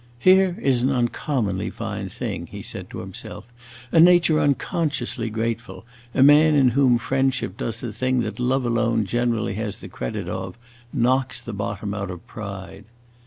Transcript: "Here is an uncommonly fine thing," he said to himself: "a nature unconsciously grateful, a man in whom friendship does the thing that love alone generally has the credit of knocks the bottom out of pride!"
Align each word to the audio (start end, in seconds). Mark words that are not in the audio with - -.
"Here 0.17 0.57
is 0.59 0.81
an 0.81 0.89
uncommonly 0.89 1.69
fine 1.69 2.09
thing," 2.09 2.47
he 2.47 2.63
said 2.63 2.89
to 2.89 3.01
himself: 3.01 3.45
"a 3.91 3.99
nature 3.99 4.39
unconsciously 4.39 5.29
grateful, 5.29 5.85
a 6.15 6.23
man 6.23 6.55
in 6.55 6.69
whom 6.69 6.97
friendship 6.97 7.55
does 7.55 7.81
the 7.81 7.93
thing 7.93 8.21
that 8.21 8.39
love 8.39 8.65
alone 8.65 9.05
generally 9.05 9.53
has 9.53 9.77
the 9.77 9.87
credit 9.89 10.27
of 10.27 10.57
knocks 10.91 11.39
the 11.39 11.53
bottom 11.53 11.93
out 11.93 12.09
of 12.09 12.25
pride!" 12.25 12.85